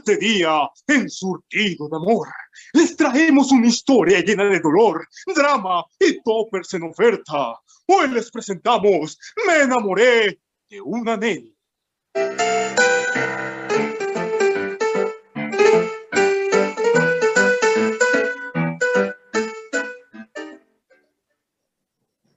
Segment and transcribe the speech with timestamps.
[0.00, 2.28] este día, en surtido de amor,
[2.72, 7.60] les traemos una historia llena de dolor, drama y toppers en oferta.
[7.86, 10.40] Hoy les presentamos Me enamoré
[10.70, 11.54] de una Nelly.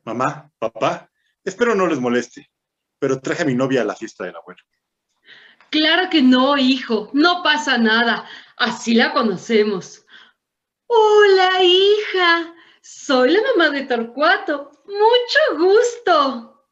[0.04, 1.10] Mamá, papá,
[1.46, 2.52] espero no les moleste,
[3.00, 4.62] pero traje a mi novia a la fiesta del abuelo.
[5.74, 8.30] Claro que no, hijo, no pasa nada.
[8.58, 10.06] Así la conocemos.
[10.86, 12.54] Hola, hija.
[12.84, 14.70] Soy la mamá de Torcuato.
[14.86, 16.68] Mucho gusto.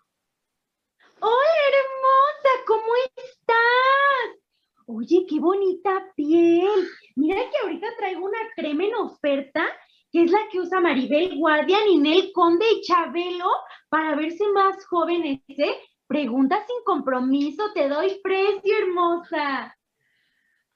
[1.20, 2.64] Hola, hermosa.
[2.68, 4.38] ¿Cómo estás?
[4.86, 6.88] Oye, qué bonita piel.
[7.16, 9.66] Mira que ahorita traigo una crema en oferta,
[10.12, 13.50] que es la que usa Maribel Guardia, Ninel Conde y Chabelo
[13.90, 15.76] para verse más jóvenes, ¿eh?
[16.12, 19.78] Pregunta sin compromiso, te doy precio, hermosa.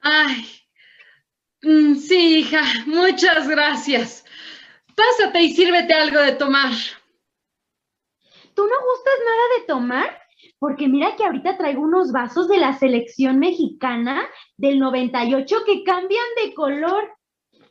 [0.00, 0.46] Ay,
[1.60, 4.24] mm, sí, hija, muchas gracias.
[4.94, 6.72] Pásate y sírvete algo de tomar.
[8.54, 10.22] ¿Tú no gustas nada de tomar?
[10.58, 14.26] Porque mira que ahorita traigo unos vasos de la selección mexicana
[14.56, 17.14] del 98 que cambian de color.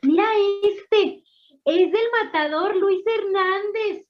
[0.03, 0.27] Mira
[0.61, 1.23] este,
[1.65, 4.07] es del matador Luis Hernández.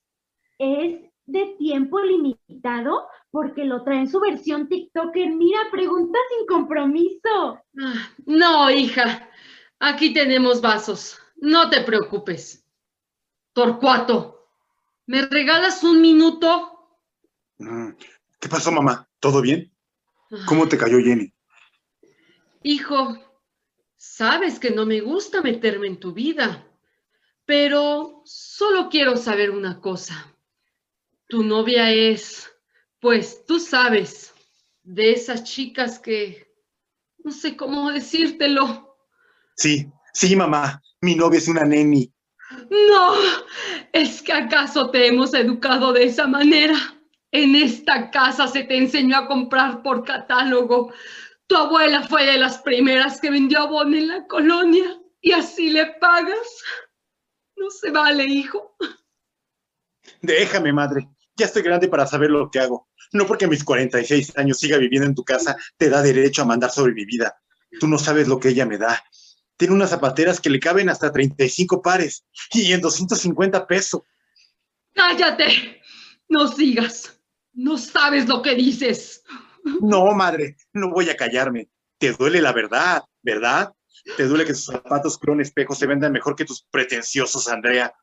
[0.60, 5.30] Es de tiempo limitado porque lo trae en su versión TikToker.
[5.34, 7.60] Mira, pregunta sin compromiso.
[7.78, 9.30] Ah, no, hija,
[9.78, 11.20] aquí tenemos vasos.
[11.36, 12.66] No te preocupes.
[13.52, 14.48] Torcuato,
[15.08, 16.98] ¿me regalas un minuto?
[17.58, 17.90] Mm,
[18.40, 19.06] ¿Qué pasó, mamá?
[19.20, 19.70] ¿Todo bien?
[20.48, 21.34] ¿Cómo te cayó Jenny?
[22.64, 23.18] Hijo,
[23.98, 26.66] sabes que no me gusta meterme en tu vida,
[27.44, 30.34] pero solo quiero saber una cosa.
[31.28, 32.55] Tu novia es
[33.06, 34.34] pues tú sabes,
[34.82, 36.52] de esas chicas que
[37.20, 38.98] no sé cómo decírtelo.
[39.58, 42.12] Sí, sí, mamá, mi novia es una neni.
[42.72, 43.14] No,
[43.94, 46.74] es que acaso te hemos educado de esa manera.
[47.32, 50.92] En esta casa se te enseñó a comprar por catálogo.
[51.46, 55.86] Tu abuela fue de las primeras que vendió abón en la colonia y así le
[56.02, 56.64] pagas.
[57.56, 58.76] No se vale, hijo.
[60.24, 61.08] Déjame, madre.
[61.38, 62.88] Ya estoy grande para saber lo que hago.
[63.12, 66.46] No porque a mis 46 años siga viviendo en tu casa, te da derecho a
[66.46, 67.38] mandar sobre mi vida.
[67.80, 69.04] Tú no sabes lo que ella me da.
[69.58, 74.02] Tiene unas zapateras que le caben hasta 35 pares y en 250 pesos.
[74.94, 75.82] Cállate.
[76.28, 77.20] No sigas.
[77.54, 79.24] No sabes lo que dices.
[79.82, 81.70] No, madre, no voy a callarme.
[81.98, 83.74] Te duele la verdad, ¿verdad?
[84.18, 87.94] Te duele que tus zapatos con espejo se vendan mejor que tus pretenciosos, Andrea.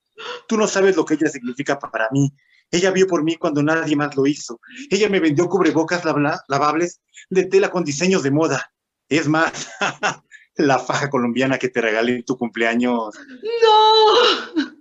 [0.48, 2.32] Tú no sabes lo que ella significa para mí.
[2.72, 4.58] Ella vio por mí cuando nadie más lo hizo.
[4.90, 6.02] Ella me vendió cubrebocas
[6.48, 8.72] lavables de tela con diseños de moda.
[9.08, 9.68] Es más,
[10.56, 13.14] la faja colombiana que te regalé en tu cumpleaños.
[13.14, 14.72] ¡No!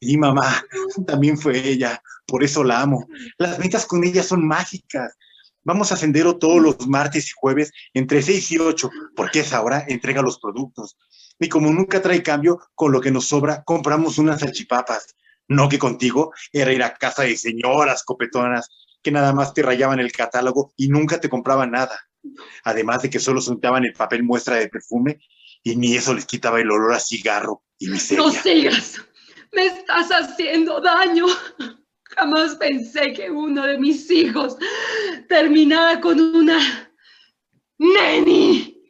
[0.00, 0.62] Y mamá,
[1.06, 2.02] también fue ella.
[2.26, 3.08] Por eso la amo.
[3.38, 5.16] Las ventas con ella son mágicas.
[5.64, 9.84] Vamos a Sendero todos los martes y jueves entre 6 y 8, porque esa hora
[9.88, 10.96] entrega los productos.
[11.38, 15.14] Y como nunca trae cambio, con lo que nos sobra, compramos unas salchipapas.
[15.48, 18.70] No que contigo era ir a casa de señoras copetonas
[19.02, 21.98] que nada más te rayaban el catálogo y nunca te compraban nada.
[22.64, 25.20] Además de que solo untaban el papel muestra de perfume
[25.62, 28.24] y ni eso les quitaba el olor a cigarro y miseria.
[28.24, 29.00] No sigas,
[29.52, 31.26] me estás haciendo daño.
[32.16, 34.56] Jamás pensé que uno de mis hijos
[35.28, 36.58] terminara con una
[37.78, 38.82] neni.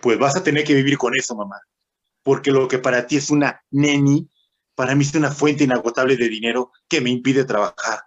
[0.00, 1.60] Pues vas a tener que vivir con eso, mamá.
[2.22, 4.28] Porque lo que para ti es una neni,
[4.74, 8.00] para mí es una fuente inagotable de dinero que me impide trabajar,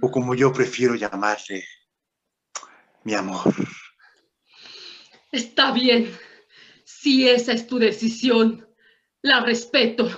[0.00, 1.64] o como yo prefiero llamarle,
[3.04, 3.54] mi amor.
[5.30, 6.16] Está bien,
[6.84, 8.66] si esa es tu decisión,
[9.22, 10.08] la respeto.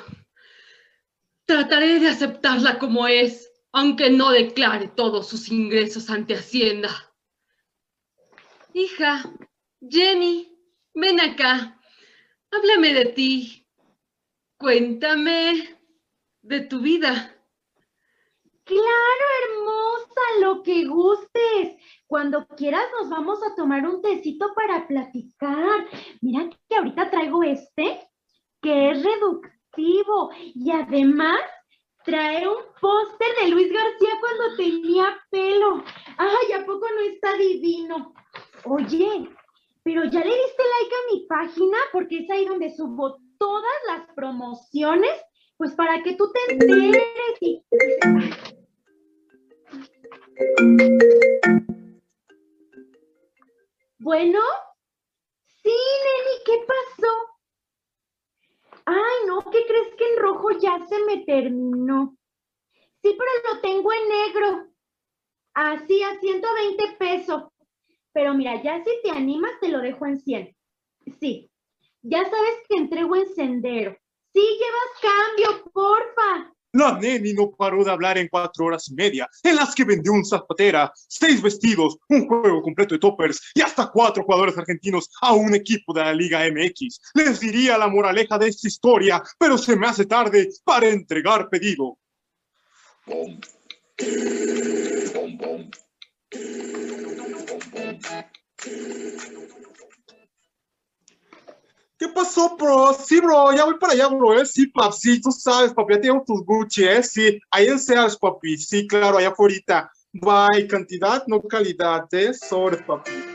[1.44, 6.91] Trataré de aceptarla como es, aunque no declare todos sus ingresos ante Hacienda.
[8.73, 9.25] Hija,
[9.81, 10.56] Jenny,
[10.94, 11.81] ven acá,
[12.50, 13.67] háblame de ti.
[14.56, 15.80] Cuéntame
[16.43, 17.37] de tu vida.
[18.65, 21.77] Claro, hermosa, lo que gustes.
[22.07, 25.87] Cuando quieras nos vamos a tomar un tecito para platicar.
[26.21, 28.09] Mira que ahorita traigo este,
[28.61, 31.41] que es reductivo y además
[32.05, 35.85] trae un póster de Luis García cuando tenía pelo.
[36.17, 38.15] Ay, ¿a poco no está divino?
[38.65, 39.29] Oye,
[39.83, 44.15] pero ya le diste like a mi página porque es ahí donde subo todas las
[44.15, 45.13] promociones
[45.61, 47.03] pues para que tú te enteres
[47.43, 47.62] y
[53.99, 54.41] Bueno,
[55.62, 55.77] sí,
[56.07, 57.12] Neni, ¿qué pasó?
[58.87, 62.17] Ay, no, ¿qué crees que en rojo ya se me terminó?
[63.03, 64.67] Sí, pero lo tengo en negro.
[65.53, 67.43] Así, a 120 pesos.
[68.15, 70.56] Pero mira, ya si te animas, te lo dejo en 100.
[71.21, 71.51] Sí,
[72.01, 74.01] ya sabes que entrego en sendero.
[74.32, 76.55] Sí, llevas cambio, porfa.
[76.73, 80.12] La neni no paró de hablar en cuatro horas y media, en las que vendió
[80.12, 85.32] un zapatera, seis vestidos, un juego completo de toppers y hasta cuatro jugadores argentinos a
[85.32, 87.00] un equipo de la Liga MX.
[87.15, 91.99] Les diría la moraleja de esta historia, pero se me hace tarde para entregar pedido.
[102.00, 102.94] ¿Qué pasó, bro?
[102.94, 104.47] Sí, bro, ya voy para allá, bro, ¿eh?
[104.47, 107.02] Sí, papi, sí, tú sabes, papi, ya tengo tus Gucci, ¿eh?
[107.02, 109.93] Sí, ahí en Sears, papi, sí, claro, allá afuera.
[110.14, 112.32] Bye, cantidad, no calidad, ¿eh?
[112.32, 113.30] Sobre, papi.